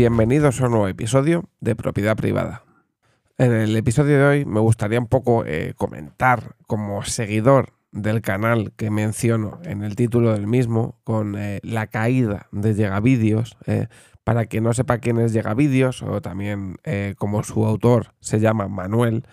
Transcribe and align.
Bienvenidos 0.00 0.62
a 0.62 0.64
un 0.64 0.70
nuevo 0.70 0.88
episodio 0.88 1.44
de 1.60 1.76
Propiedad 1.76 2.16
Privada. 2.16 2.64
En 3.36 3.52
el 3.52 3.76
episodio 3.76 4.16
de 4.16 4.24
hoy 4.24 4.46
me 4.46 4.60
gustaría 4.60 4.98
un 4.98 5.08
poco 5.08 5.44
eh, 5.44 5.74
comentar 5.76 6.56
como 6.66 7.04
seguidor 7.04 7.74
del 7.92 8.22
canal 8.22 8.72
que 8.78 8.90
menciono 8.90 9.60
en 9.62 9.82
el 9.82 9.96
título 9.96 10.32
del 10.32 10.46
mismo 10.46 10.98
con 11.04 11.36
eh, 11.36 11.60
la 11.62 11.88
caída 11.88 12.46
de 12.50 12.72
Llegavídeos. 12.72 13.58
Eh, 13.66 13.88
para 14.24 14.46
quien 14.46 14.64
no 14.64 14.72
sepa 14.72 15.00
quién 15.00 15.18
es 15.18 15.34
Llegavídeos 15.34 16.02
o 16.02 16.22
también 16.22 16.78
como 17.18 17.42
su 17.42 17.66
autor 17.66 18.14
se 18.20 18.40
llama 18.40 18.68
Manuel, 18.68 19.24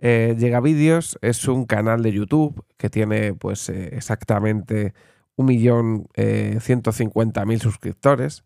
Llegavídeos 0.00 1.18
es 1.22 1.48
un 1.48 1.64
canal 1.64 2.02
de 2.02 2.12
YouTube 2.12 2.62
que 2.76 2.90
tiene 2.90 3.32
pues 3.32 3.70
exactamente 3.70 4.92
1.150.000 5.38 7.58
suscriptores 7.58 8.44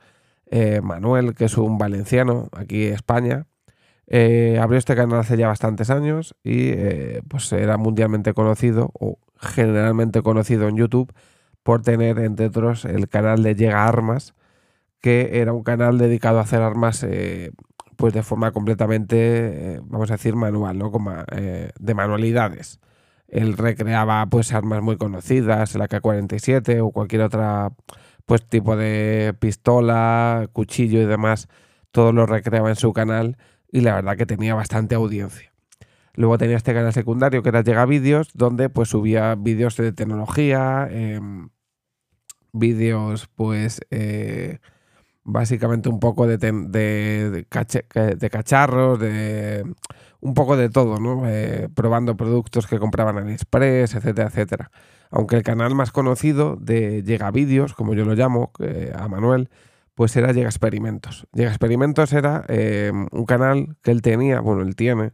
eh, 0.51 0.81
Manuel, 0.83 1.35
que 1.35 1.47
es 1.47 1.57
un 1.57 1.79
valenciano 1.79 2.49
aquí 2.53 2.87
en 2.87 2.95
España, 2.95 3.47
eh, 4.07 4.59
abrió 4.61 4.79
este 4.79 4.95
canal 4.95 5.21
hace 5.21 5.37
ya 5.37 5.49
bastantes 5.49 5.91
años 5.91 6.37
y 6.45 6.69
eh, 6.69 7.23
pues 7.29 7.51
era 7.53 7.79
mundialmente 7.79 8.35
conocido 8.35 8.91
o 8.95 9.19
generalmente 9.39 10.23
conocido 10.23 10.69
en 10.69 10.77
YouTube 10.77 11.13
por 11.63 11.83
tener, 11.83 12.19
entre 12.19 12.47
otros, 12.47 12.85
el 12.85 13.09
canal 13.09 13.43
de 13.43 13.55
Llega 13.55 13.87
Armas, 13.87 14.35
que 15.01 15.41
era 15.41 15.53
un 15.53 15.63
canal 15.63 15.99
dedicado 15.99 16.39
a 16.39 16.43
hacer 16.43 16.61
armas 16.63 17.07
pues 17.97 18.13
de 18.13 18.23
forma 18.23 18.53
completamente, 18.53 19.81
vamos 19.85 20.11
a 20.11 20.15
decir, 20.15 20.37
manual, 20.37 20.79
¿no? 20.79 20.91
Como, 20.91 21.13
de 21.31 21.95
manualidades. 21.95 22.81
Él 23.29 23.57
recreaba 23.57 24.27
pues 24.27 24.53
armas 24.53 24.83
muy 24.83 24.97
conocidas, 24.97 25.75
el 25.75 25.83
AK-47 25.83 26.81
o 26.83 26.91
cualquier 26.91 27.23
otra 27.23 27.73
pues 28.27 28.47
tipo 28.47 28.77
de 28.77 29.35
pistola, 29.39 30.49
cuchillo 30.53 31.01
y 31.01 31.07
demás, 31.07 31.49
todo 31.91 32.13
lo 32.13 32.27
recreaba 32.27 32.71
en 32.71 32.77
su 32.77 32.93
canal 32.93 33.37
y 33.71 33.81
la 33.81 33.95
verdad 33.95 34.17
que 34.17 34.27
tenía 34.27 34.55
bastante 34.55 34.95
audiencia. 34.95 35.53
Luego 36.15 36.39
tenía 36.39 36.57
este 36.57 36.73
canal 36.73 36.93
secundario 36.93 37.43
que 37.43 37.49
era 37.49 37.63
Llega 37.63 37.87
Vídeos, 37.87 38.29
donde 38.35 38.69
pues 38.69 38.89
subía 38.91 39.35
vídeos 39.35 39.77
de 39.77 39.93
tecnología, 39.93 40.89
em, 40.91 41.49
vídeos 42.53 43.29
pues 43.35 43.81
eh, 43.91 44.59
básicamente 45.25 45.89
un 45.89 45.99
poco 45.99 46.27
de, 46.27 46.39
de, 46.39 47.47
cacharros, 48.31 49.01
de 49.01 49.65
un 50.25 50.35
poco 50.35 50.57
de 50.57 50.69
todo, 50.69 50.99
¿no? 50.99 51.29
Eh, 51.29 51.69
probando 51.73 52.17
productos 52.17 52.67
que 52.67 52.81
compraban 52.81 53.19
en 53.19 53.29
Express, 53.29 53.95
etcétera, 53.95 54.29
etcétera 54.29 54.71
aunque 55.11 55.37
el 55.37 55.45
canal 55.45 55.77
más 55.77 55.93
conocido 55.93 56.57
de 56.57 57.05
Llega 57.05 57.31
Vídeos, 57.31 57.73
como 57.75 57.95
yo 57.95 58.05
lo 58.05 58.15
llamo, 58.17 58.51
a 58.99 59.07
Manuel, 59.07 59.49
pues 59.95 60.17
era 60.17 60.33
Llega 60.33 60.49
Experimentos. 60.49 61.27
Llega 61.33 61.51
Experimentos 61.51 62.13
era 62.13 62.45
em, 62.49 63.07
un 63.13 63.25
canal 63.25 63.77
que 63.83 63.91
él 63.91 64.03
tenía, 64.03 64.41
bueno, 64.41 64.63
él 64.63 64.75
tiene, 64.77 65.13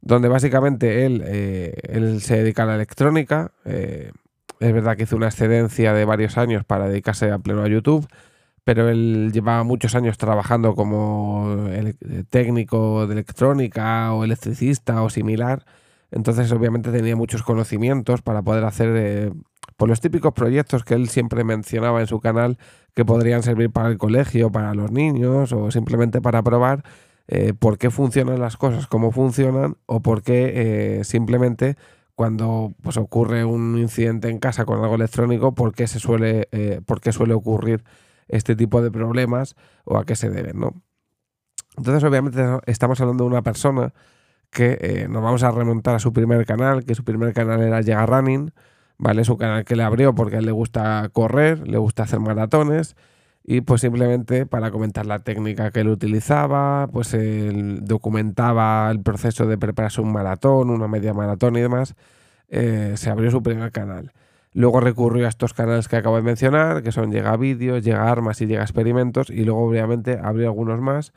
donde 0.00 0.28
básicamente 0.28 1.06
él, 1.06 1.22
eh, 1.24 1.74
él 1.84 2.20
se 2.20 2.38
dedica 2.38 2.64
a 2.64 2.66
la 2.66 2.74
electrónica. 2.74 3.52
Eh, 3.64 4.12
es 4.60 4.72
verdad 4.72 4.96
que 4.96 5.04
hizo 5.04 5.16
una 5.16 5.28
excedencia 5.28 5.92
de 5.92 6.04
varios 6.04 6.36
años 6.36 6.64
para 6.64 6.88
dedicarse 6.88 7.30
a 7.30 7.38
pleno 7.38 7.62
a 7.62 7.68
YouTube, 7.68 8.08
pero 8.68 8.90
él 8.90 9.30
llevaba 9.32 9.64
muchos 9.64 9.94
años 9.94 10.18
trabajando 10.18 10.74
como 10.74 11.70
técnico 12.28 13.06
de 13.06 13.14
electrónica 13.14 14.12
o 14.12 14.24
electricista 14.24 15.02
o 15.02 15.08
similar. 15.08 15.64
Entonces, 16.10 16.52
obviamente, 16.52 16.92
tenía 16.92 17.16
muchos 17.16 17.42
conocimientos 17.42 18.20
para 18.20 18.42
poder 18.42 18.64
hacer 18.64 18.94
eh, 18.94 19.32
por 19.78 19.88
los 19.88 20.02
típicos 20.02 20.34
proyectos 20.34 20.84
que 20.84 20.92
él 20.92 21.08
siempre 21.08 21.44
mencionaba 21.44 22.02
en 22.02 22.08
su 22.08 22.20
canal 22.20 22.58
que 22.92 23.06
podrían 23.06 23.42
servir 23.42 23.70
para 23.70 23.88
el 23.88 23.96
colegio, 23.96 24.52
para 24.52 24.74
los 24.74 24.90
niños 24.90 25.50
o 25.54 25.70
simplemente 25.70 26.20
para 26.20 26.42
probar 26.42 26.84
eh, 27.26 27.54
por 27.58 27.78
qué 27.78 27.88
funcionan 27.90 28.38
las 28.38 28.58
cosas, 28.58 28.86
cómo 28.86 29.12
funcionan 29.12 29.78
o 29.86 30.00
por 30.02 30.20
qué 30.20 30.98
eh, 30.98 31.04
simplemente 31.04 31.76
cuando 32.14 32.74
pues, 32.82 32.98
ocurre 32.98 33.46
un 33.46 33.78
incidente 33.78 34.28
en 34.28 34.38
casa 34.38 34.66
con 34.66 34.82
algo 34.82 34.96
electrónico, 34.96 35.54
por 35.54 35.72
qué, 35.72 35.86
se 35.86 35.98
suele, 35.98 36.48
por 36.84 37.00
qué 37.00 37.12
suele 37.12 37.32
ocurrir 37.32 37.82
este 38.28 38.56
tipo 38.56 38.82
de 38.82 38.90
problemas 38.90 39.56
o 39.84 39.98
a 39.98 40.04
qué 40.04 40.16
se 40.16 40.30
deben, 40.30 40.60
¿no? 40.60 40.82
Entonces, 41.76 42.02
obviamente, 42.04 42.42
estamos 42.66 43.00
hablando 43.00 43.24
de 43.24 43.30
una 43.30 43.42
persona 43.42 43.92
que 44.50 44.78
eh, 44.80 45.06
nos 45.08 45.22
vamos 45.22 45.42
a 45.42 45.50
remontar 45.50 45.94
a 45.94 45.98
su 45.98 46.12
primer 46.12 46.44
canal, 46.46 46.84
que 46.84 46.94
su 46.94 47.04
primer 47.04 47.32
canal 47.32 47.60
era 47.62 47.80
Llega 47.80 48.06
Running, 48.06 48.52
¿vale? 48.98 49.22
Es 49.22 49.28
un 49.28 49.36
canal 49.36 49.64
que 49.64 49.76
le 49.76 49.82
abrió 49.82 50.14
porque 50.14 50.36
él 50.36 50.46
le 50.46 50.52
gusta 50.52 51.08
correr, 51.12 51.66
le 51.68 51.78
gusta 51.78 52.04
hacer 52.04 52.20
maratones 52.20 52.96
y 53.50 53.62
pues 53.62 53.80
simplemente 53.80 54.44
para 54.44 54.70
comentar 54.70 55.06
la 55.06 55.20
técnica 55.20 55.70
que 55.70 55.80
él 55.80 55.88
utilizaba, 55.88 56.86
pues 56.92 57.14
él 57.14 57.80
documentaba 57.82 58.90
el 58.90 59.00
proceso 59.00 59.46
de 59.46 59.56
prepararse 59.56 60.00
un 60.02 60.12
maratón, 60.12 60.70
una 60.70 60.88
media 60.88 61.14
maratón 61.14 61.56
y 61.56 61.60
demás, 61.60 61.94
eh, 62.48 62.94
se 62.96 63.08
abrió 63.10 63.30
su 63.30 63.42
primer 63.42 63.72
canal. 63.72 64.12
Luego 64.52 64.80
recurrió 64.80 65.26
a 65.26 65.28
estos 65.28 65.54
canales 65.54 65.88
que 65.88 65.96
acabo 65.96 66.16
de 66.16 66.22
mencionar, 66.22 66.82
que 66.82 66.92
son 66.92 67.12
Llega 67.12 67.36
Vídeos, 67.36 67.84
Llega 67.84 68.10
Armas 68.10 68.40
y 68.40 68.46
Llega 68.46 68.62
Experimentos, 68.62 69.30
y 69.30 69.44
luego 69.44 69.64
obviamente 69.64 70.18
abrió 70.22 70.48
algunos 70.48 70.80
más 70.80 71.12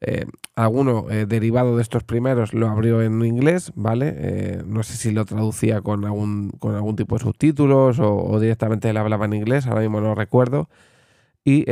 eh, 0.00 0.26
alguno 0.54 1.06
eh, 1.08 1.24
derivado 1.24 1.76
de 1.76 1.82
estos 1.82 2.04
primeros 2.04 2.52
lo 2.52 2.68
abrió 2.68 3.00
en 3.00 3.24
inglés, 3.24 3.72
¿vale? 3.74 4.12
Eh, 4.16 4.62
no 4.66 4.82
sé 4.82 4.96
si 4.96 5.12
lo 5.12 5.24
traducía 5.24 5.80
con 5.80 6.04
algún, 6.04 6.50
con 6.58 6.74
algún 6.74 6.94
tipo 6.94 7.16
de 7.16 7.22
subtítulos 7.22 7.98
o, 8.00 8.38
directamente 8.38 8.90
él 8.90 8.96
hablaba 8.98 9.24
en 9.24 9.32
inglés, 9.34 9.66
ahora 9.66 9.80
mismo 9.80 10.00
no 10.00 10.14
recuerdo. 10.14 10.68
Y 11.46 11.66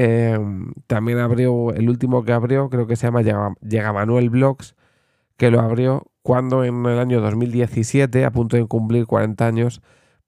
también 0.87 1.19
abrió, 1.19 1.73
el 1.73 1.89
último 1.89 2.25
que 2.25 2.33
abrió, 2.33 2.69
creo 2.69 2.87
que 2.87 2.97
se 2.97 3.07
llama 3.07 3.23
Llega, 3.23 3.93
Manuel 3.93 4.29
Blogs, 4.29 4.75
que 5.39 5.51
lo 5.51 5.61
abrió 5.61 6.07
cuando 6.23 6.65
en 6.65 6.85
el 6.85 6.99
año 6.99 7.23
2017, 7.23 8.25
a 8.27 8.31
punto 8.33 8.57
de 8.59 8.67
cumplir 8.67 9.07
40 9.07 9.47
años, 9.47 9.81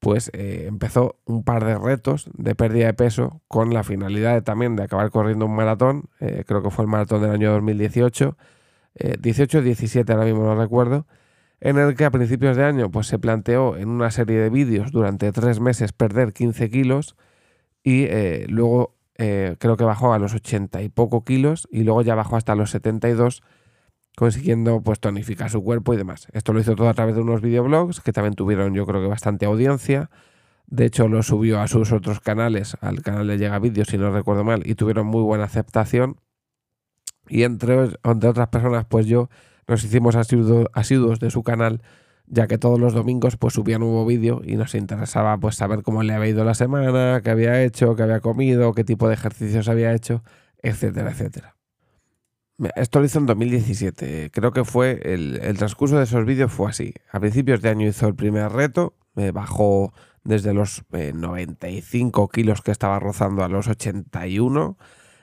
pues 0.04 0.30
eh, 0.34 0.66
empezó 0.68 1.16
un 1.24 1.44
par 1.44 1.64
de 1.64 1.78
retos 1.78 2.28
de 2.34 2.54
pérdida 2.54 2.88
de 2.88 2.92
peso 2.92 3.40
con 3.48 3.72
la 3.72 3.82
finalidad 3.84 4.42
también 4.42 4.76
de 4.76 4.82
acabar 4.82 5.08
corriendo 5.08 5.46
un 5.46 5.56
maratón, 5.56 6.10
eh, 6.20 6.44
creo 6.46 6.62
que 6.62 6.68
fue 6.68 6.84
el 6.84 6.90
maratón 6.90 7.22
del 7.22 7.30
año 7.30 7.52
2018, 7.52 8.36
18 9.18 9.62
17 9.62 10.12
ahora 10.12 10.26
mismo 10.26 10.44
no 10.44 10.56
recuerdo, 10.56 11.06
en 11.58 11.78
el 11.78 11.96
que 11.96 12.04
a 12.04 12.10
principios 12.10 12.54
de 12.54 12.64
año 12.64 12.90
pues 12.90 13.06
se 13.06 13.18
planteó 13.18 13.78
en 13.78 13.88
una 13.88 14.10
serie 14.10 14.38
de 14.38 14.50
vídeos 14.50 14.92
durante 14.92 15.32
tres 15.32 15.58
meses 15.58 15.94
perder 15.94 16.34
15 16.34 16.68
kilos 16.68 17.16
y 17.82 18.04
eh, 18.04 18.44
luego 18.50 18.96
creo 19.16 19.76
que 19.78 19.84
bajó 19.84 20.12
a 20.12 20.18
los 20.18 20.34
80 20.34 20.82
y 20.82 20.90
poco 20.90 21.24
kilos 21.24 21.66
y 21.70 21.84
luego 21.84 22.02
ya 22.02 22.14
bajó 22.14 22.36
hasta 22.36 22.54
los 22.54 22.70
72 22.72 23.42
consiguiendo 24.16 24.80
pues 24.82 25.00
tonificar 25.00 25.50
su 25.50 25.62
cuerpo 25.62 25.94
y 25.94 25.96
demás. 25.96 26.28
Esto 26.32 26.52
lo 26.52 26.60
hizo 26.60 26.76
todo 26.76 26.88
a 26.88 26.94
través 26.94 27.14
de 27.14 27.22
unos 27.22 27.40
videoblogs 27.40 28.00
que 28.00 28.12
también 28.12 28.34
tuvieron 28.34 28.74
yo 28.74 28.86
creo 28.86 29.00
que 29.00 29.08
bastante 29.08 29.46
audiencia. 29.46 30.10
De 30.66 30.86
hecho 30.86 31.08
lo 31.08 31.22
subió 31.22 31.60
a 31.60 31.68
sus 31.68 31.92
otros 31.92 32.20
canales, 32.20 32.76
al 32.80 33.02
canal 33.02 33.26
de 33.26 33.38
Llega 33.38 33.58
Vídeos 33.58 33.88
si 33.88 33.98
no 33.98 34.10
recuerdo 34.10 34.44
mal, 34.44 34.62
y 34.64 34.74
tuvieron 34.76 35.06
muy 35.06 35.22
buena 35.22 35.44
aceptación. 35.44 36.16
Y 37.28 37.42
entre, 37.42 37.90
entre 38.02 38.28
otras 38.28 38.48
personas 38.48 38.84
pues 38.86 39.06
yo 39.06 39.28
nos 39.66 39.82
hicimos 39.84 40.14
asiduos 40.16 41.20
de 41.20 41.30
su 41.30 41.42
canal 41.42 41.82
ya 42.26 42.46
que 42.46 42.58
todos 42.58 42.80
los 42.80 42.94
domingos 42.94 43.36
pues 43.36 43.54
subía 43.54 43.78
nuevo 43.78 44.06
vídeo 44.06 44.40
y 44.44 44.56
nos 44.56 44.74
interesaba 44.74 45.36
pues 45.38 45.56
saber 45.56 45.82
cómo 45.82 46.02
le 46.02 46.14
había 46.14 46.30
ido 46.30 46.44
la 46.44 46.54
semana, 46.54 47.20
qué 47.22 47.30
había 47.30 47.62
hecho, 47.62 47.96
qué 47.96 48.02
había 48.02 48.20
comido, 48.20 48.72
qué 48.72 48.84
tipo 48.84 49.08
de 49.08 49.14
ejercicios 49.14 49.68
había 49.68 49.92
hecho, 49.92 50.22
etcétera, 50.62 51.10
etcétera. 51.10 51.56
Esto 52.76 53.00
lo 53.00 53.06
hizo 53.06 53.18
en 53.18 53.26
2017. 53.26 54.30
Creo 54.32 54.52
que 54.52 54.64
fue 54.64 55.00
el, 55.04 55.56
transcurso 55.58 55.98
de 55.98 56.04
esos 56.04 56.24
vídeos 56.24 56.52
fue 56.52 56.70
así. 56.70 56.94
A 57.10 57.18
principios 57.20 57.60
de 57.62 57.68
año 57.68 57.88
hizo 57.88 58.06
el 58.06 58.14
primer 58.14 58.52
reto, 58.52 58.94
bajó 59.32 59.92
desde 60.24 60.54
los 60.54 60.84
95 60.90 62.24
eh, 62.24 62.28
kilos 62.32 62.62
que 62.62 62.70
estaba 62.70 62.98
rozando 62.98 63.44
a 63.44 63.48
los 63.48 63.68
81. 63.68 64.76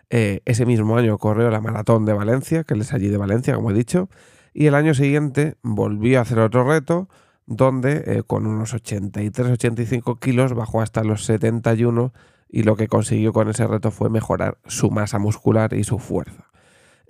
Eh, 0.10 0.42
ese 0.46 0.66
mismo 0.66 0.98
año 0.98 1.18
corrió 1.18 1.50
la 1.50 1.62
maratón 1.62 2.06
de 2.06 2.14
Valencia, 2.14 2.64
que 2.64 2.74
es 2.76 2.94
allí 2.94 3.08
de 3.08 3.18
Valencia, 3.18 3.56
como 3.56 3.72
he 3.72 3.74
dicho. 3.74 4.10
Y 4.54 4.68
el 4.68 4.76
año 4.76 4.94
siguiente 4.94 5.56
volvió 5.62 6.20
a 6.20 6.24
hacer 6.24 6.40
otro 6.40 6.66
reto, 6.66 7.08
donde 7.46 8.04
eh, 8.06 8.24
con 8.26 8.46
unos 8.46 8.74
83-85 8.74 10.20
kilos 10.20 10.54
bajó 10.54 10.82
hasta 10.82 11.04
los 11.04 11.26
71 11.26 12.14
y 12.50 12.64
lo 12.64 12.76
que 12.76 12.88
consiguió 12.88 13.32
con 13.32 13.50
ese 13.50 13.66
reto 13.66 13.92
fue 13.92 14.10
mejorar 14.10 14.58
su 14.66 14.92
masa 14.92 15.20
muscular 15.20 15.74
y 15.74 15.86
su 15.86 16.00
fuerza. 16.00 16.51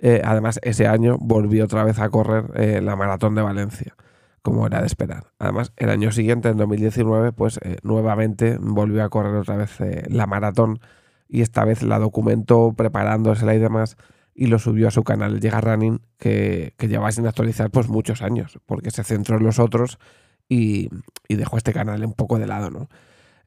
Eh, 0.04 0.20
además, 0.24 0.58
ese 0.62 0.88
año 0.88 1.16
volvió 1.20 1.64
otra 1.64 1.84
vez 1.84 2.00
a 2.00 2.10
correr 2.10 2.50
eh, 2.56 2.80
la 2.82 2.96
maratón 2.96 3.36
de 3.36 3.42
Valencia, 3.42 3.94
como 4.42 4.66
era 4.66 4.80
de 4.80 4.86
esperar. 4.86 5.28
Además, 5.38 5.72
el 5.76 5.90
año 5.90 6.10
siguiente, 6.10 6.48
en 6.48 6.56
2019, 6.56 7.30
pues 7.32 7.60
eh, 7.62 7.76
nuevamente 7.84 8.58
volvió 8.60 9.04
a 9.04 9.08
correr 9.10 9.36
otra 9.36 9.56
vez 9.56 9.78
la 10.08 10.26
maratón 10.26 10.80
y 11.28 11.40
esta 11.42 11.64
vez 11.64 11.84
la 11.84 12.00
documentó 12.00 12.74
preparándosela 12.76 13.54
y 13.54 13.58
demás 13.60 13.96
y 14.34 14.46
lo 14.46 14.58
subió 14.58 14.88
a 14.88 14.90
su 14.90 15.04
canal 15.04 15.40
Llega 15.40 15.60
Running, 15.60 16.00
que, 16.18 16.74
que 16.78 16.88
lleva 16.88 17.12
sin 17.12 17.26
actualizar 17.28 17.70
pues 17.70 17.88
muchos 17.88 18.22
años, 18.22 18.58
porque 18.66 18.90
se 18.90 19.04
centró 19.04 19.36
en 19.36 19.44
los 19.44 19.60
otros 19.60 20.00
y, 20.48 20.88
y 21.28 21.36
dejó 21.36 21.58
este 21.58 21.72
canal 21.72 22.04
un 22.04 22.14
poco 22.14 22.40
de 22.40 22.48
lado, 22.48 22.70
¿no? 22.70 22.88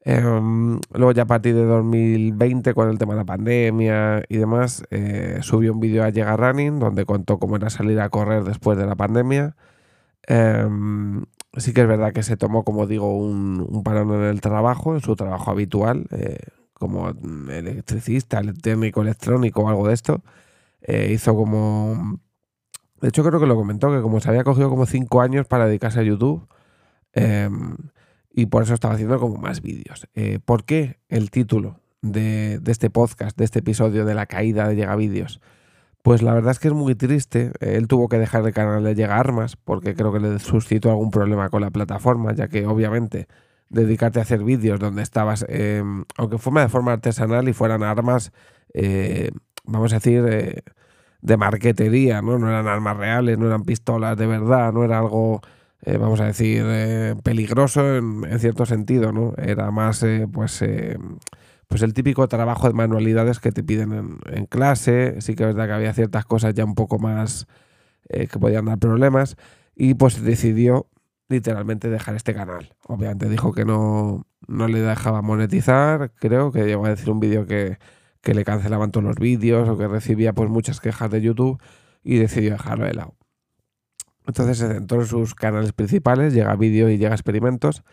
Em, 0.08 0.78
luego 0.94 1.10
ya 1.10 1.22
a 1.22 1.26
partir 1.26 1.52
de 1.56 1.64
2020, 1.64 2.74
con 2.74 2.88
el 2.88 2.96
tema 2.96 3.14
de 3.14 3.18
la 3.18 3.24
pandemia 3.24 4.22
y 4.28 4.36
demás, 4.36 4.84
eh, 4.90 5.40
subió 5.42 5.72
un 5.72 5.80
vídeo 5.80 6.04
a 6.04 6.10
Llega 6.10 6.36
Running 6.36 6.78
donde 6.78 7.04
contó 7.04 7.40
cómo 7.40 7.56
era 7.56 7.70
salir 7.70 7.98
a 8.00 8.08
correr 8.08 8.44
después 8.44 8.78
de 8.78 8.86
la 8.86 8.94
pandemia. 8.94 9.56
Em, 10.28 11.24
sí 11.56 11.72
que 11.72 11.82
es 11.82 11.88
verdad 11.88 12.12
que 12.12 12.22
se 12.22 12.36
tomó, 12.36 12.64
como 12.64 12.86
digo, 12.86 13.16
un, 13.18 13.66
un 13.68 13.82
parón 13.82 14.12
en 14.14 14.22
el 14.22 14.40
trabajo, 14.40 14.94
en 14.94 15.00
su 15.00 15.16
trabajo 15.16 15.50
habitual, 15.50 16.06
eh, 16.12 16.38
como 16.74 17.08
electricista, 17.50 18.42
técnico 18.62 19.02
electrónico 19.02 19.62
o 19.62 19.68
algo 19.68 19.88
de 19.88 19.94
esto. 19.94 20.22
Eh, 20.82 21.10
hizo 21.12 21.34
como... 21.34 22.20
De 23.00 23.08
hecho 23.08 23.24
creo 23.24 23.40
que 23.40 23.46
lo 23.46 23.56
comentó, 23.56 23.90
que 23.90 24.02
como 24.02 24.20
se 24.20 24.28
había 24.30 24.44
cogido 24.44 24.70
como 24.70 24.86
cinco 24.86 25.20
años 25.20 25.46
para 25.48 25.66
dedicarse 25.66 26.00
a 26.00 26.02
YouTube, 26.04 26.46
em, 27.12 27.76
y 28.36 28.46
por 28.46 28.62
eso 28.62 28.74
estaba 28.74 28.94
haciendo 28.94 29.18
como 29.18 29.38
más 29.38 29.62
vídeos. 29.62 30.06
Eh, 30.14 30.38
¿Por 30.44 30.64
qué 30.64 30.98
el 31.08 31.30
título 31.30 31.80
de, 32.02 32.60
este 32.66 32.90
podcast, 32.90 33.36
de 33.36 33.46
este 33.46 33.60
episodio 33.60 34.04
de 34.04 34.14
la 34.14 34.26
caída 34.26 34.68
de 34.68 34.76
Llega 34.76 34.94
Vídeos? 34.94 35.40
Pues 36.02 36.20
la 36.20 36.34
verdad 36.34 36.50
es 36.50 36.58
que 36.58 36.68
es 36.68 36.74
muy 36.74 36.94
triste. 36.94 37.52
Él 37.60 37.88
tuvo 37.88 38.10
que 38.10 38.18
dejar 38.18 38.46
el 38.46 38.52
canal 38.52 38.84
de 38.84 38.94
Llega 38.94 39.16
Armas 39.16 39.56
porque 39.56 39.94
creo 39.94 40.12
que 40.12 40.20
le 40.20 40.38
suscitó 40.38 40.90
algún 40.90 41.10
problema 41.10 41.48
con 41.48 41.62
la 41.62 41.70
plataforma, 41.70 42.34
ya 42.34 42.48
que 42.48 42.66
obviamente 42.66 43.26
dedicarte 43.70 44.18
a 44.18 44.22
hacer 44.22 44.44
vídeos 44.44 44.78
donde 44.78 45.02
estabas, 45.02 45.46
em, 45.48 46.04
aunque 46.18 46.36
fuera 46.36 46.60
de 46.60 46.68
forma 46.68 46.92
artesanal 46.92 47.48
y 47.48 47.54
fueran 47.54 47.82
armas, 47.82 48.32
eh, 48.74 49.30
vamos 49.64 49.94
a 49.94 49.96
decir, 49.96 50.22
eh, 50.28 50.62
de 51.22 51.36
marquetería, 51.38 52.20
¿no? 52.20 52.38
No 52.38 52.50
eran 52.50 52.68
armas 52.68 52.98
reales, 52.98 53.38
no 53.38 53.46
eran 53.46 53.62
pistolas 53.62 54.18
de 54.18 54.26
verdad, 54.26 54.74
no 54.74 54.84
era 54.84 54.98
algo 54.98 55.40
eh, 55.86 55.98
vamos 55.98 56.20
a 56.20 56.26
decir, 56.26 56.64
eh, 56.66 57.14
peligroso 57.22 57.96
en, 57.96 58.40
cierto 58.40 58.66
sentido, 58.66 59.12
¿no? 59.12 59.34
Era 59.38 59.70
más, 59.70 60.02
eh, 60.02 60.26
pues, 60.30 60.64
pues 61.68 61.82
el 61.82 61.94
típico 61.94 62.26
trabajo 62.26 62.66
de 62.66 62.74
manualidades 62.74 63.38
que 63.38 63.52
te 63.52 63.62
piden 63.62 64.18
en, 64.26 64.46
clase. 64.46 65.20
Sí 65.20 65.36
que 65.36 65.44
es 65.44 65.54
verdad 65.54 65.68
que 65.68 65.74
había 65.74 65.94
ciertas 65.94 66.24
cosas 66.24 66.54
ya 66.54 66.64
un 66.64 66.74
poco 66.74 66.98
más 66.98 67.46
que 68.08 68.38
podían 68.38 68.66
dar 68.66 68.78
problemas. 68.78 69.36
Y 69.76 69.94
pues 69.94 70.22
decidió 70.22 70.88
literalmente 71.28 71.88
dejar 71.90 72.16
este 72.16 72.34
canal. 72.34 72.74
Obviamente 72.88 73.28
dijo 73.28 73.52
que 73.52 73.64
no, 73.64 74.26
no 74.48 74.68
le 74.68 74.80
dejaba 74.80 75.22
monetizar. 75.22 76.12
Creo 76.16 76.52
que 76.52 76.64
llegó 76.66 76.86
a 76.86 76.90
decir 76.90 77.10
un 77.10 77.20
vídeo 77.20 77.46
que, 77.46 77.78
que 78.22 78.34
le 78.34 78.44
cancelaban 78.44 78.90
todos 78.90 79.04
los 79.04 79.16
vídeos 79.16 79.68
o 79.68 79.78
que 79.78 79.88
recibía 79.88 80.32
pues 80.32 80.50
muchas 80.50 80.80
quejas 80.80 81.10
de 81.10 81.22
YouTube 81.22 81.60
y 82.02 82.18
decidió 82.18 82.52
dejarlo 82.52 82.86
de 82.86 82.94
lado. 82.94 83.15
Entonces 84.26 84.60
en 84.60 85.06
sus 85.06 85.34
canales 85.34 85.72
principales, 85.72 86.34
llega 86.34 86.54
vídeo 86.56 86.88
y 86.88 86.98
llega 86.98 87.14
experimentos. 87.14 87.84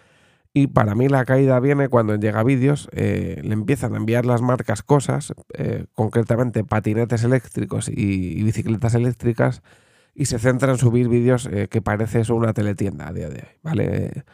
Y 0.56 0.68
para 0.68 0.94
mí 0.94 1.10
la 1.10 1.26
caída 1.26 1.60
viene 1.60 1.90
cuando 1.90 2.16
llega 2.16 2.44
vídeos, 2.44 2.88
eh, 2.92 3.42
le 3.44 3.54
empiezan 3.54 3.96
a 3.96 3.98
enviar 3.98 4.26
las 4.26 4.44
marcas 4.44 4.84
cosas, 4.84 5.34
eh, 5.56 5.86
concretamente 5.94 6.64
patinetes 6.64 7.24
eléctricos 7.24 7.90
y, 7.90 8.44
bicicletas 8.44 8.94
eléctricas, 8.94 9.64
y 10.14 10.26
se 10.26 10.38
centra 10.38 10.72
en 10.72 10.78
subir 10.78 11.10
vídeos 11.10 11.48
eh, 11.48 11.68
que 11.70 11.82
parece 11.82 12.20
eso 12.20 12.36
una 12.36 12.54
teletienda 12.54 13.08
a 13.08 13.14
día 13.14 13.30
de 13.30 13.40
hoy, 13.40 13.58
¿vale? 13.64 14.26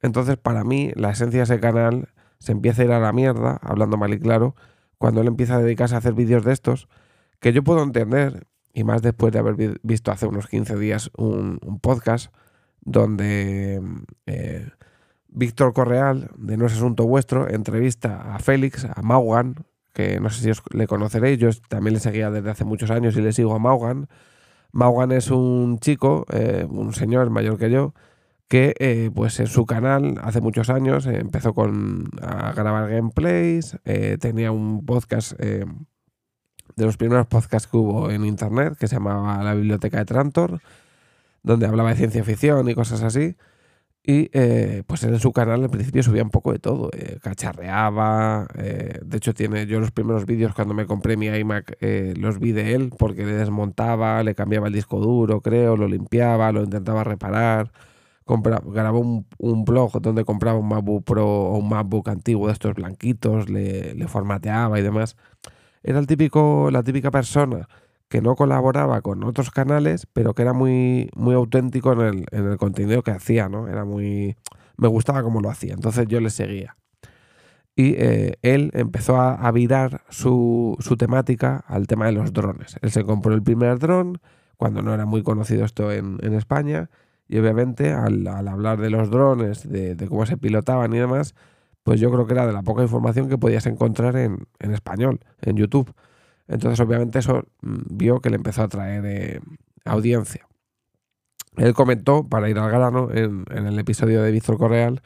Entonces 0.00 0.36
para 0.36 0.62
mí 0.62 0.92
la 0.94 1.10
esencia 1.10 1.40
de 1.40 1.44
ese 1.44 1.58
canal 1.58 2.08
se 2.38 2.52
empieza 2.52 2.82
a 2.82 2.84
ir 2.84 2.92
a 2.92 3.00
la 3.00 3.12
mierda, 3.12 3.58
hablando 3.60 3.96
mal 3.96 4.14
y 4.14 4.20
claro, 4.20 4.54
cuando 4.98 5.22
él 5.22 5.26
empieza 5.26 5.56
a 5.56 5.58
dedicarse 5.58 5.96
a 5.96 5.98
hacer 5.98 6.14
vídeos 6.14 6.44
de 6.44 6.52
estos, 6.52 6.88
que 7.40 7.52
yo 7.52 7.64
puedo 7.64 7.82
entender, 7.82 8.46
y 8.74 8.82
más 8.82 9.00
después 9.00 9.32
de 9.32 9.38
haber 9.38 9.78
visto 9.82 10.10
hace 10.10 10.26
unos 10.26 10.48
15 10.48 10.76
días 10.76 11.10
un, 11.16 11.58
podcast 11.80 12.34
donde 12.80 13.80
eh, 14.26 14.68
Víctor 15.28 15.72
Correal, 15.72 16.30
de 16.36 16.56
No 16.56 16.66
es 16.66 16.72
Asunto 16.72 17.06
Vuestro, 17.06 17.48
entrevista 17.48 18.34
a 18.34 18.38
Félix, 18.40 18.84
a 18.84 19.00
Maugan, 19.00 19.64
que 19.92 20.18
no 20.20 20.28
sé 20.28 20.42
si 20.42 20.50
os 20.50 20.62
le 20.72 20.88
conoceréis, 20.88 21.38
yo 21.38 21.50
también 21.68 21.94
le 21.94 22.00
seguía 22.00 22.30
desde 22.30 22.50
hace 22.50 22.64
muchos 22.64 22.90
años 22.90 23.16
y 23.16 23.22
le 23.22 23.32
sigo 23.32 23.54
a 23.54 23.60
Maugan. 23.60 24.08
Maugan 24.72 25.12
es 25.12 25.30
un 25.30 25.78
chico, 25.78 26.26
eh, 26.32 26.66
un 26.68 26.92
señor 26.94 27.30
mayor 27.30 27.58
que 27.58 27.70
yo, 27.70 27.94
que 28.48 28.74
eh, 28.80 29.10
pues 29.14 29.38
en 29.38 29.46
su 29.46 29.66
canal 29.66 30.20
hace 30.20 30.40
muchos 30.40 30.68
años 30.68 31.06
empezó 31.06 31.54
con, 31.54 32.10
a 32.20 32.52
grabar 32.52 32.90
gameplays, 32.90 33.78
tenía 34.18 34.50
un 34.50 34.84
podcast 34.84 35.34
de 36.76 36.84
los 36.84 36.96
primeros 36.96 37.26
podcasts 37.26 37.68
que 37.68 37.76
hubo 37.76 38.10
en 38.10 38.24
internet, 38.24 38.76
que 38.78 38.88
se 38.88 38.96
llamaba 38.96 39.42
La 39.42 39.54
Biblioteca 39.54 39.98
de 39.98 40.04
Trantor, 40.04 40.60
donde 41.42 41.66
hablaba 41.66 41.90
de 41.90 41.96
ciencia 41.96 42.24
ficción 42.24 42.68
y 42.68 42.74
cosas 42.74 43.02
así. 43.02 43.36
Y 44.06 44.28
eh, 44.34 44.82
pues 44.86 45.02
en 45.04 45.18
su 45.18 45.32
canal 45.32 45.62
al 45.62 45.70
principio 45.70 46.02
subía 46.02 46.22
un 46.22 46.30
poco 46.30 46.52
de 46.52 46.58
todo, 46.58 46.90
eh, 46.92 47.18
cacharreaba, 47.22 48.46
eh, 48.54 49.00
de 49.02 49.16
hecho 49.16 49.32
tiene 49.32 49.66
yo 49.66 49.80
los 49.80 49.92
primeros 49.92 50.26
vídeos 50.26 50.54
cuando 50.54 50.74
me 50.74 50.84
compré 50.84 51.16
mi 51.16 51.28
iMac 51.28 51.78
los 52.18 52.38
vi 52.38 52.52
de 52.52 52.74
él 52.74 52.92
porque 52.98 53.24
le 53.24 53.32
desmontaba, 53.32 54.22
le 54.22 54.34
cambiaba 54.34 54.66
el 54.66 54.74
disco 54.74 54.98
duro 54.98 55.40
creo, 55.40 55.78
lo 55.78 55.88
limpiaba, 55.88 56.52
lo 56.52 56.64
intentaba 56.64 57.02
reparar, 57.02 57.72
grabó 58.26 58.98
un, 58.98 59.26
un, 59.38 59.64
blog 59.64 59.98
donde 60.02 60.26
compraba 60.26 60.58
un 60.58 60.68
MacBook 60.68 61.04
Pro 61.04 61.26
o 61.26 61.56
un 61.56 61.70
MacBook 61.70 62.10
antiguo 62.10 62.48
de 62.48 62.52
estos 62.52 62.74
blanquitos, 62.74 63.48
le, 63.48 63.94
le 63.94 64.06
formateaba 64.06 64.78
y 64.78 64.82
demás 64.82 65.16
era 65.84 65.98
el 65.98 66.06
típico, 66.06 66.70
la 66.72 66.82
típica 66.82 67.10
persona 67.10 67.68
que 68.08 68.20
no 68.20 68.34
colaboraba 68.34 69.00
con 69.02 69.22
otros 69.24 69.50
canales, 69.50 70.06
pero 70.12 70.34
que 70.34 70.42
era 70.42 70.52
muy, 70.52 71.10
muy 71.14 71.34
auténtico 71.34 71.92
en 71.92 72.00
el, 72.00 72.26
en 72.30 72.46
el 72.46 72.56
contenido 72.58 73.02
que 73.02 73.10
hacía, 73.10 73.48
¿no? 73.48 73.68
Era 73.68 73.84
muy... 73.84 74.36
Me 74.76 74.88
gustaba 74.88 75.22
cómo 75.22 75.40
lo 75.40 75.50
hacía, 75.50 75.74
entonces 75.74 76.06
yo 76.08 76.20
le 76.20 76.30
seguía. 76.30 76.76
Y 77.76 77.94
eh, 77.96 78.36
él 78.42 78.70
empezó 78.74 79.20
a, 79.20 79.50
virar 79.50 80.02
su, 80.08 80.76
su, 80.78 80.96
temática 80.96 81.64
al 81.66 81.88
tema 81.88 82.06
de 82.06 82.12
los 82.12 82.32
drones. 82.32 82.76
Él 82.82 82.92
se 82.92 83.02
compró 83.02 83.34
el 83.34 83.42
primer 83.42 83.80
dron 83.80 84.20
cuando 84.56 84.80
no 84.80 84.94
era 84.94 85.06
muy 85.06 85.24
conocido 85.24 85.64
esto 85.64 85.90
en, 85.90 86.18
en 86.22 86.34
España 86.34 86.88
y 87.26 87.38
obviamente 87.38 87.92
al, 87.92 88.26
al, 88.28 88.46
hablar 88.46 88.80
de 88.80 88.90
los 88.90 89.10
drones, 89.10 89.68
de, 89.68 89.96
de, 89.96 90.08
cómo 90.08 90.24
se 90.24 90.36
pilotaban 90.36 90.92
y 90.94 90.98
demás, 90.98 91.34
pues 91.84 92.00
yo 92.00 92.10
creo 92.10 92.26
que 92.26 92.32
era 92.32 92.46
de 92.46 92.52
la 92.52 92.62
poca 92.62 92.82
información 92.82 93.28
que 93.28 93.38
podías 93.38 93.66
encontrar 93.66 94.16
en, 94.16 94.48
español, 94.58 95.20
en 95.42 95.56
YouTube. 95.56 95.94
Entonces, 96.48 96.80
obviamente, 96.80 97.18
eso 97.18 97.44
mm, 97.60 97.82
vio 97.90 98.20
que 98.20 98.30
le 98.30 98.36
empezó 98.36 98.62
a 98.62 98.68
traer 98.68 99.04
eh, 99.06 99.40
audiencia. 99.84 100.48
Él 101.56 101.74
comentó, 101.74 102.24
para 102.24 102.48
ir 102.48 102.58
al 102.58 102.70
grano, 102.70 103.10
en, 103.12 103.44
el 103.50 103.78
episodio 103.78 104.22
de 104.22 104.32
Víctor 104.32 104.56
Correal, 104.56 105.02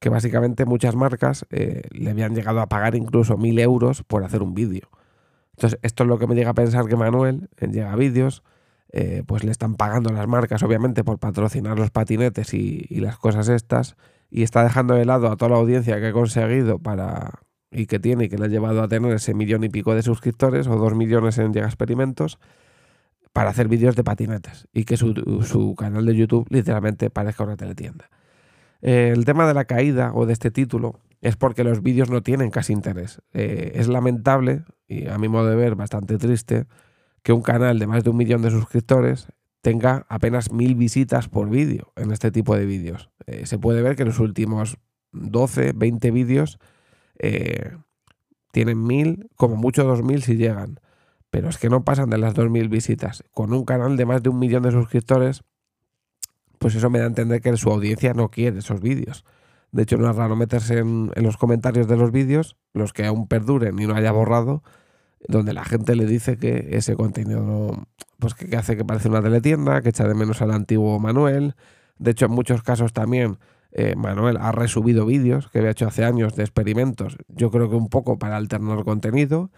que 0.00 0.10
básicamente 0.10 0.66
muchas 0.66 0.94
marcas 0.94 1.46
eh, 1.50 1.82
le 1.90 2.10
habían 2.10 2.34
llegado 2.34 2.60
a 2.60 2.68
pagar 2.68 2.94
incluso 2.94 3.38
mil 3.38 3.58
euros 3.58 4.04
por 4.04 4.22
hacer 4.22 4.42
un 4.42 4.54
vídeo. 4.54 4.88
Entonces, 5.56 5.80
esto 5.82 6.04
es 6.04 6.08
lo 6.08 6.18
que 6.18 6.26
me 6.26 6.34
llega 6.34 6.50
a 6.50 6.54
pensar 6.54 6.86
que 6.86 6.94
Manuel, 6.94 7.48
en 7.56 7.72
Llega 7.72 7.96
Vídeos, 7.96 8.44
eh, 8.92 9.24
pues 9.26 9.44
le 9.44 9.50
están 9.50 9.76
pagando 9.76 10.12
las 10.12 10.28
marcas, 10.28 10.62
obviamente, 10.62 11.04
por 11.04 11.18
patrocinar 11.18 11.78
los 11.78 11.90
patinetes 11.90 12.52
y, 12.52 12.86
y 12.88 13.00
las 13.00 13.16
cosas 13.18 13.48
estas 13.48 13.96
y 14.30 14.42
está 14.42 14.62
dejando 14.62 14.94
de 14.94 15.04
lado 15.04 15.30
a 15.30 15.36
toda 15.36 15.50
la 15.50 15.56
audiencia 15.58 15.98
que 16.00 16.08
ha 16.08 16.12
conseguido 16.12 16.78
para 16.78 17.40
y 17.70 17.86
que 17.86 17.98
tiene 17.98 18.24
y 18.24 18.28
que 18.28 18.38
le 18.38 18.46
ha 18.46 18.48
llevado 18.48 18.82
a 18.82 18.88
tener 18.88 19.12
ese 19.12 19.34
millón 19.34 19.64
y 19.64 19.68
pico 19.68 19.94
de 19.94 20.02
suscriptores 20.02 20.66
o 20.66 20.76
dos 20.76 20.94
millones 20.94 21.38
en 21.38 21.52
Llega 21.52 21.66
Experimentos 21.66 22.38
para 23.32 23.50
hacer 23.50 23.68
vídeos 23.68 23.94
de 23.94 24.04
patinetes 24.04 24.68
y 24.72 24.84
que 24.84 24.96
su, 24.96 25.74
canal 25.78 26.06
de 26.06 26.16
YouTube 26.16 26.46
literalmente 26.50 27.10
parezca 27.10 27.44
una 27.44 27.56
teletienda. 27.56 28.08
Eh, 28.80 29.12
el 29.14 29.24
tema 29.24 29.46
de 29.46 29.54
la 29.54 29.64
caída 29.64 30.12
o 30.14 30.24
de 30.24 30.32
este 30.32 30.50
título 30.50 31.00
es 31.20 31.36
porque 31.36 31.64
los 31.64 31.82
vídeos 31.82 32.10
no 32.10 32.22
tienen 32.22 32.50
casi 32.50 32.72
interés. 32.72 33.20
Eh, 33.32 33.72
es 33.74 33.88
lamentable 33.88 34.64
y 34.86 35.08
a 35.08 35.18
mi 35.18 35.28
modo 35.28 35.48
de 35.48 35.56
ver 35.56 35.74
bastante 35.74 36.16
triste 36.16 36.66
que 37.22 37.32
un 37.32 37.42
canal 37.42 37.78
de 37.78 37.86
más 37.86 38.04
de 38.04 38.10
un 38.10 38.16
millón 38.16 38.42
de 38.42 38.50
suscriptores 38.50 39.28
tenga 39.60 40.06
apenas 40.08 40.52
mil 40.52 40.74
visitas 40.74 41.28
por 41.28 41.48
vídeo 41.48 41.92
en 41.96 42.10
este 42.12 42.30
tipo 42.30 42.56
de 42.56 42.66
vídeos. 42.66 43.10
Eh, 43.26 43.46
se 43.46 43.58
puede 43.58 43.82
ver 43.82 43.96
que 43.96 44.04
los 44.04 44.18
últimos 44.20 44.78
12, 45.12 45.72
20 45.74 46.10
vídeos 46.10 46.58
eh, 47.18 47.76
tienen 48.52 48.82
mil, 48.82 49.28
como 49.36 49.56
mucho 49.56 49.84
dos 49.84 50.02
mil 50.02 50.22
si 50.22 50.36
llegan. 50.36 50.80
Pero 51.30 51.48
es 51.48 51.58
que 51.58 51.68
no 51.68 51.84
pasan 51.84 52.08
de 52.10 52.18
las 52.18 52.34
dos 52.34 52.50
mil 52.50 52.68
visitas. 52.68 53.24
Con 53.32 53.52
un 53.52 53.64
canal 53.64 53.96
de 53.96 54.06
más 54.06 54.22
de 54.22 54.30
un 54.30 54.38
millón 54.38 54.62
de 54.62 54.72
suscriptores, 54.72 55.42
pues 56.58 56.74
eso 56.74 56.90
me 56.90 56.98
da 56.98 57.04
a 57.04 57.08
entender 57.08 57.40
que 57.40 57.56
su 57.56 57.70
audiencia 57.70 58.14
no 58.14 58.30
quiere 58.30 58.58
esos 58.60 58.80
vídeos. 58.80 59.24
De 59.70 59.82
hecho, 59.82 59.98
no 59.98 60.08
es 60.08 60.16
raro 60.16 60.34
meterse 60.34 60.78
en, 60.78 61.10
en 61.14 61.22
los 61.24 61.36
comentarios 61.36 61.86
de 61.88 61.96
los 61.96 62.10
vídeos, 62.10 62.56
los 62.72 62.94
que 62.94 63.04
aún 63.04 63.28
perduren 63.28 63.78
y 63.78 63.86
no 63.86 63.94
haya 63.94 64.12
borrado, 64.12 64.62
donde 65.26 65.52
la 65.52 65.64
gente 65.64 65.96
le 65.96 66.06
dice 66.06 66.36
que 66.36 66.68
ese 66.72 66.94
contenido 66.94 67.86
pues 68.18 68.34
que, 68.34 68.56
hace 68.56 68.76
que 68.76 68.84
parece 68.84 69.08
una 69.08 69.22
teletienda, 69.22 69.80
que 69.82 69.90
echa 69.90 70.06
de 70.06 70.14
menos 70.14 70.42
al 70.42 70.50
antiguo 70.50 70.98
Manuel. 70.98 71.54
De 71.98 72.12
hecho, 72.12 72.26
en 72.26 72.32
muchos 72.32 72.62
casos 72.62 72.92
también 72.92 73.38
eh, 73.72 73.94
Manuel 73.96 74.36
ha 74.38 74.52
resubido 74.52 75.06
vídeos 75.06 75.48
que 75.48 75.58
había 75.58 75.70
hecho 75.70 75.86
hace 75.86 76.04
años 76.04 76.34
de 76.34 76.42
experimentos, 76.42 77.16
yo 77.28 77.50
creo 77.50 77.68
que 77.68 77.76
un 77.76 77.88
poco 77.88 78.18
para 78.18 78.36
alternar 78.36 78.84
contenido. 78.84 79.50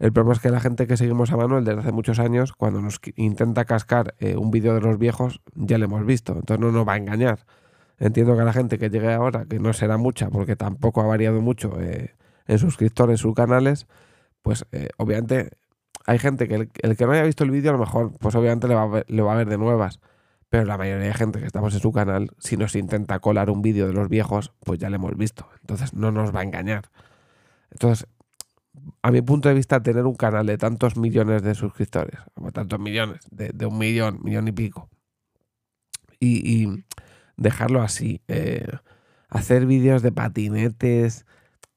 El 0.00 0.12
problema 0.12 0.34
es 0.34 0.40
que 0.40 0.50
la 0.50 0.60
gente 0.60 0.86
que 0.86 0.96
seguimos 0.96 1.32
a 1.32 1.36
Manuel 1.36 1.64
desde 1.64 1.80
hace 1.80 1.92
muchos 1.92 2.18
años, 2.18 2.52
cuando 2.52 2.80
nos 2.80 3.00
intenta 3.16 3.64
cascar 3.64 4.14
eh, 4.18 4.36
un 4.36 4.50
vídeo 4.50 4.74
de 4.74 4.80
los 4.80 4.98
viejos, 4.98 5.40
ya 5.54 5.78
lo 5.78 5.84
hemos 5.84 6.04
visto, 6.04 6.32
entonces 6.32 6.58
no 6.58 6.72
nos 6.72 6.86
va 6.86 6.94
a 6.94 6.96
engañar. 6.96 7.46
Entiendo 7.98 8.36
que 8.36 8.42
la 8.42 8.52
gente 8.52 8.78
que 8.78 8.90
llegue 8.90 9.12
ahora, 9.12 9.44
que 9.46 9.60
no 9.60 9.72
será 9.72 9.96
mucha, 9.96 10.28
porque 10.30 10.56
tampoco 10.56 11.00
ha 11.00 11.06
variado 11.06 11.40
mucho 11.40 11.80
eh, 11.80 12.14
en 12.48 12.58
suscriptores, 12.58 13.20
sus 13.20 13.34
canales, 13.34 13.86
pues 14.44 14.66
eh, 14.72 14.90
obviamente 14.98 15.48
hay 16.04 16.18
gente 16.18 16.46
que 16.46 16.54
el, 16.54 16.96
que 16.96 17.06
no 17.06 17.12
haya 17.12 17.22
visto 17.22 17.44
el 17.44 17.50
vídeo 17.50 17.70
a 17.70 17.72
lo 17.72 17.78
mejor, 17.78 18.12
pues 18.18 18.34
obviamente 18.34 18.68
le 18.68 18.74
va, 18.74 18.82
a 18.82 18.86
ver, 18.86 19.06
le 19.08 19.22
va 19.22 19.32
a 19.32 19.36
ver 19.36 19.48
de 19.48 19.56
nuevas. 19.56 20.00
Pero 20.50 20.66
la 20.66 20.76
mayoría 20.76 21.06
de 21.06 21.14
gente 21.14 21.40
que 21.40 21.46
estamos 21.46 21.72
en 21.72 21.80
su 21.80 21.92
canal, 21.92 22.30
si 22.38 22.58
nos 22.58 22.76
intenta 22.76 23.18
colar 23.20 23.48
un 23.48 23.62
vídeo 23.62 23.86
de 23.86 23.94
los 23.94 24.10
viejos, 24.10 24.52
pues 24.60 24.78
ya 24.78 24.90
lo 24.90 24.96
hemos 24.96 25.16
visto. 25.16 25.48
Entonces 25.62 25.94
no 25.94 26.12
nos 26.12 26.34
va 26.34 26.40
a 26.40 26.42
engañar. 26.42 26.90
Entonces, 27.70 28.06
a 29.00 29.10
mi 29.10 29.22
punto 29.22 29.48
de 29.48 29.54
vista, 29.54 29.82
tener 29.82 30.04
un 30.04 30.14
canal 30.14 30.44
de 30.44 30.58
tantos 30.58 30.98
millones 30.98 31.42
de 31.42 31.54
suscriptores, 31.54 32.20
como 32.34 32.52
tantos 32.52 32.78
millones, 32.78 33.26
de, 33.30 33.66
un 33.66 33.78
millón, 33.78 34.20
millón 34.22 34.46
y 34.46 34.52
pico, 34.52 34.90
y, 36.20 36.84
dejarlo 37.38 37.82
así, 37.82 38.20
eh, 38.28 38.68
hacer 39.30 39.64
vídeos 39.64 40.02
de 40.02 40.12
patinetes, 40.12 41.24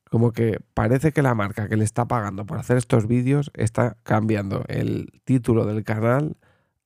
como 0.09 0.31
que 0.31 0.59
parece 0.73 1.11
que 1.11 1.21
la 1.21 1.35
marca 1.35 1.67
que 1.67 1.77
le 1.77 1.83
está 1.83 2.07
pagando 2.07 2.45
por 2.45 2.57
hacer 2.57 2.77
estos 2.77 3.07
vídeos 3.07 3.51
está 3.53 3.97
cambiando 4.03 4.63
el 4.67 5.21
título 5.25 5.65
del 5.65 5.83
canal 5.83 6.37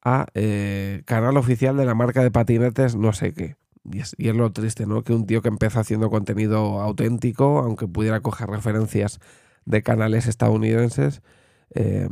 a 0.04 0.28
eh, 0.34 1.04
canal 1.06 1.38
oficial 1.38 1.78
de 1.78 1.86
la 1.86 1.94
marca 1.94 2.24
de 2.24 2.32
patinetes 2.32 2.96
no 2.96 3.14
sé 3.14 3.34
qué. 3.34 3.56
Y 3.84 4.00
es, 4.00 4.16
lo 4.36 4.52
triste, 4.52 4.86
¿no? 4.86 5.04
Que 5.04 5.14
un 5.14 5.26
tío 5.26 5.42
que 5.42 5.48
empezó 5.48 5.80
haciendo 5.80 6.10
contenido 6.12 6.82
auténtico, 6.82 7.60
aunque 7.60 7.88
pudiera 7.88 8.20
coger 8.22 8.48
referencias 8.48 9.20
de 9.66 9.82
canales 9.82 10.28
estadounidenses, 10.28 11.22
eh, 11.74 12.08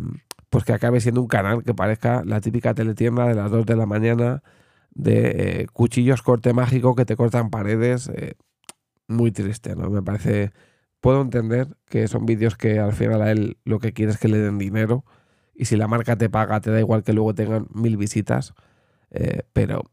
pues 0.50 0.64
que 0.64 0.74
acabe 0.74 1.00
siendo 1.00 1.22
un 1.22 1.28
canal 1.28 1.64
que 1.64 1.76
parezca 1.76 2.24
la 2.26 2.42
típica 2.42 2.74
teletienda 2.74 3.28
de 3.28 3.36
las 3.36 3.52
2 3.52 3.66
de 3.68 3.76
la 3.76 3.86
mañana 3.86 4.44
de 4.92 5.62
eh, 5.62 5.68
cuchillos 5.72 6.24
corte 6.24 6.54
mágico 6.54 6.96
que 6.96 7.06
te 7.06 7.16
cortan 7.16 7.50
paredes. 7.52 8.12
muy 9.08 9.32
triste, 9.32 9.76
¿no? 9.76 9.90
Me 9.90 10.02
parece... 10.02 10.52
Puedo 11.02 11.22
entender 11.22 11.68
que 11.86 12.08
son 12.08 12.26
vídeos 12.26 12.58
que 12.58 12.80
al 12.80 12.94
final 12.94 13.22
a 13.22 13.32
él 13.32 13.58
lo 13.64 13.80
que 13.80 13.94
quiere 13.94 14.12
es 14.12 14.18
que 14.18 14.28
le 14.28 14.38
den 14.38 14.58
dinero 14.58 15.06
y 15.56 15.66
si 15.66 15.76
la 15.76 15.88
marca 15.88 16.16
te 16.16 16.30
paga, 16.30 16.62
te 16.62 16.72
da 16.72 16.80
igual 16.80 17.04
que 17.04 17.14
luego 17.14 17.36
tengan 17.36 17.68
mil 17.74 17.98
visitas. 17.98 18.54
Eh, 19.12 19.44
pero, 19.54 19.84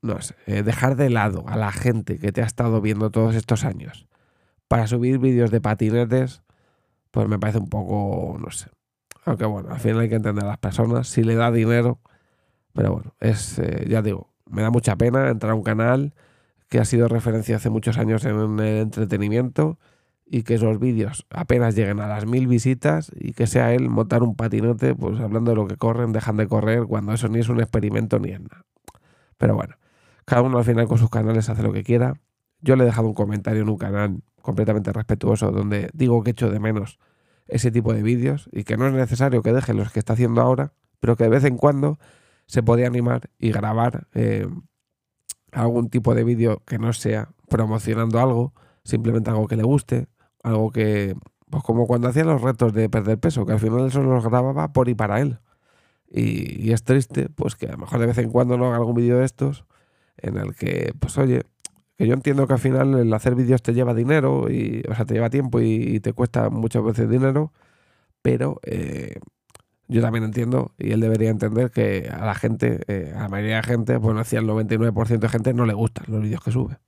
no 0.00 0.20
sé, 0.20 0.34
eh, 0.46 0.62
dejar 0.62 0.96
de 0.96 1.10
lado 1.10 1.44
a 1.48 1.56
la 1.56 1.72
gente 1.72 2.18
que 2.18 2.32
te 2.32 2.42
ha 2.42 2.46
estado 2.46 2.80
viendo 2.80 3.10
todos 3.10 3.34
estos 3.34 3.64
años 3.64 4.06
para 4.68 4.86
subir 4.86 5.18
vídeos 5.18 5.50
de 5.50 5.60
patinetes, 5.60 6.42
pues 7.10 7.28
me 7.28 7.38
parece 7.38 7.58
un 7.58 7.68
poco, 7.68 8.38
no 8.38 8.50
sé. 8.50 8.70
Aunque 9.24 9.44
bueno, 9.44 9.70
al 9.70 9.80
final 9.80 10.00
hay 10.00 10.08
que 10.08 10.14
entender 10.16 10.44
a 10.44 10.48
las 10.48 10.58
personas, 10.58 11.08
si 11.08 11.22
le 11.22 11.34
da 11.34 11.50
dinero. 11.50 12.00
Pero 12.72 12.92
bueno, 12.92 13.14
es, 13.20 13.58
eh, 13.58 13.86
ya 13.88 14.02
digo, 14.02 14.32
me 14.50 14.62
da 14.62 14.70
mucha 14.70 14.96
pena 14.96 15.28
entrar 15.28 15.52
a 15.52 15.54
un 15.54 15.62
canal 15.62 16.14
que 16.68 16.78
ha 16.78 16.86
sido 16.86 17.06
referencia 17.08 17.56
hace 17.56 17.68
muchos 17.68 17.98
años 17.98 18.24
en 18.24 18.36
el 18.60 18.78
entretenimiento 18.78 19.78
y 20.26 20.42
que 20.44 20.54
esos 20.54 20.78
vídeos 20.78 21.26
apenas 21.30 21.74
lleguen 21.74 22.00
a 22.00 22.08
las 22.08 22.26
mil 22.26 22.46
visitas 22.46 23.12
y 23.14 23.32
que 23.32 23.46
sea 23.46 23.74
él 23.74 23.88
montar 23.88 24.22
un 24.22 24.34
patinete, 24.34 24.94
pues 24.94 25.20
hablando 25.20 25.50
de 25.50 25.56
lo 25.56 25.66
que 25.66 25.76
corren, 25.76 26.12
dejan 26.12 26.36
de 26.36 26.46
correr, 26.46 26.84
cuando 26.86 27.12
eso 27.12 27.28
ni 27.28 27.40
es 27.40 27.48
un 27.48 27.60
experimento 27.60 28.18
ni 28.18 28.30
es 28.30 28.40
nada. 28.40 28.64
Pero 29.36 29.54
bueno, 29.54 29.76
cada 30.24 30.42
uno 30.42 30.58
al 30.58 30.64
final 30.64 30.86
con 30.86 30.98
sus 30.98 31.10
canales 31.10 31.48
hace 31.48 31.62
lo 31.62 31.72
que 31.72 31.82
quiera. 31.82 32.14
Yo 32.60 32.76
le 32.76 32.84
he 32.84 32.86
dejado 32.86 33.08
un 33.08 33.14
comentario 33.14 33.62
en 33.62 33.68
un 33.68 33.76
canal 33.76 34.22
completamente 34.40 34.92
respetuoso 34.92 35.50
donde 35.50 35.90
digo 35.92 36.22
que 36.22 36.30
echo 36.30 36.50
de 36.50 36.60
menos 36.60 36.98
ese 37.46 37.70
tipo 37.70 37.92
de 37.92 38.02
vídeos 38.02 38.48
y 38.52 38.64
que 38.64 38.76
no 38.76 38.86
es 38.86 38.94
necesario 38.94 39.42
que 39.42 39.52
deje 39.52 39.74
los 39.74 39.92
que 39.92 39.98
está 39.98 40.12
haciendo 40.14 40.40
ahora, 40.40 40.72
pero 41.00 41.16
que 41.16 41.24
de 41.24 41.30
vez 41.30 41.44
en 41.44 41.56
cuando 41.56 41.98
se 42.46 42.62
puede 42.62 42.86
animar 42.86 43.30
y 43.38 43.50
grabar 43.50 44.06
eh, 44.14 44.46
algún 45.52 45.90
tipo 45.90 46.14
de 46.14 46.24
vídeo 46.24 46.62
que 46.66 46.78
no 46.78 46.92
sea 46.92 47.30
promocionando 47.48 48.18
algo, 48.20 48.54
simplemente 48.84 49.30
algo 49.30 49.46
que 49.46 49.56
le 49.56 49.62
guste, 49.62 50.08
algo 50.42 50.70
que, 50.70 51.14
pues 51.50 51.62
como 51.64 51.86
cuando 51.86 52.08
hacía 52.08 52.24
los 52.24 52.42
retos 52.42 52.72
de 52.72 52.88
perder 52.88 53.18
peso, 53.18 53.46
que 53.46 53.52
al 53.52 53.60
final 53.60 53.86
eso 53.86 54.02
los 54.02 54.24
grababa 54.24 54.72
por 54.72 54.88
y 54.88 54.94
para 54.94 55.20
él. 55.20 55.38
Y, 56.10 56.72
es 56.72 56.84
triste, 56.84 57.28
pues 57.30 57.56
que 57.56 57.66
a 57.66 57.72
lo 57.72 57.78
mejor 57.78 58.00
de 58.00 58.06
vez 58.06 58.18
en 58.18 58.30
cuando 58.30 58.58
no 58.58 58.66
haga 58.66 58.76
algún 58.76 58.94
vídeo 58.94 59.18
de 59.18 59.24
estos, 59.24 59.64
en 60.18 60.36
el 60.36 60.54
que, 60.54 60.92
pues 60.98 61.16
oye, 61.18 61.42
que 61.96 62.06
yo 62.06 62.14
entiendo 62.14 62.46
que 62.46 62.54
al 62.54 62.58
final 62.58 62.94
el 62.98 63.12
hacer 63.14 63.34
vídeos 63.34 63.62
te 63.62 63.74
lleva 63.74 63.94
dinero, 63.94 64.50
y, 64.50 64.82
o 64.90 64.94
sea, 64.94 65.04
te 65.06 65.14
lleva 65.14 65.30
tiempo 65.30 65.60
y, 65.60 66.00
te 66.00 66.12
cuesta 66.12 66.50
muchas 66.50 66.84
veces 66.84 67.08
dinero, 67.08 67.52
pero 68.22 68.60
eh, 68.64 69.20
yo 69.88 70.02
también 70.02 70.24
entiendo, 70.24 70.72
y 70.78 70.92
él 70.92 71.00
debería 71.00 71.30
entender 71.30 71.70
que 71.70 72.08
a 72.12 72.24
la 72.26 72.34
gente, 72.34 72.80
eh, 72.88 73.12
a 73.16 73.22
la 73.22 73.28
mayoría 73.28 73.56
de 73.56 73.62
gente, 73.64 74.00
pues 74.00 74.14
no 74.14 74.20
hacía 74.20 74.40
el 74.40 74.46
99% 74.46 75.18
de 75.18 75.28
gente, 75.28 75.54
no 75.54 75.66
le 75.66 75.74
gustan 75.74 76.06
los 76.08 76.22
vídeos 76.22 76.42
que 76.42 76.52
sube. 76.52 76.78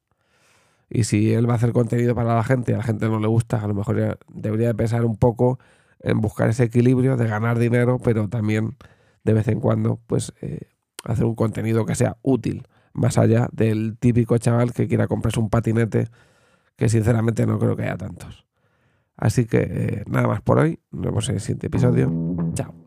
Y 0.91 1.05
si 1.05 1.33
él 1.33 1.49
va 1.49 1.55
a 1.55 1.57
hacer 1.57 1.73
contenido 1.73 2.15
para 2.15 2.35
la 2.35 2.45
gente 2.45 2.73
y 2.73 2.75
a 2.75 2.79
la 2.79 2.85
gente 2.85 3.09
no 3.09 3.19
le 3.19 3.27
gusta, 3.27 3.63
a 3.63 3.67
lo 3.67 3.75
mejor 3.75 4.19
debería 4.29 4.69
de 4.69 4.75
pensar 4.75 5.05
un 5.05 5.17
poco 5.17 5.59
en 6.01 6.21
buscar 6.21 6.51
ese 6.51 6.65
equilibrio 6.65 7.17
de 7.17 7.27
ganar 7.27 7.59
dinero, 7.59 7.99
pero 7.99 8.29
también 8.29 8.77
de 9.25 9.33
vez 9.33 9.49
en 9.49 9.61
cuando, 9.61 10.01
pues 10.07 10.33
eh, 10.41 10.69
hacer 11.05 11.25
un 11.25 11.35
contenido 11.35 11.87
que 11.87 11.95
sea 11.95 12.19
útil, 12.23 12.67
más 12.93 13.19
allá 13.19 13.49
del 13.53 13.97
típico 13.99 14.37
chaval 14.39 14.73
que 14.73 14.87
quiera 14.87 15.09
comprarse 15.09 15.41
un 15.41 15.51
patinete, 15.51 16.09
que 16.77 16.89
sinceramente 16.89 17.47
no 17.47 17.59
creo 17.59 17.77
que 17.77 17.85
haya 17.85 17.97
tantos. 17.97 18.47
Así 19.17 19.47
que 19.47 19.59
eh, 19.63 20.05
nada 20.07 20.29
más 20.29 20.43
por 20.43 20.59
hoy, 20.59 20.81
nos 20.91 21.03
vemos 21.03 21.29
en 21.29 21.37
el 21.37 21.41
siguiente 21.41 21.69
episodio. 21.69 22.13
Chao. 22.55 22.84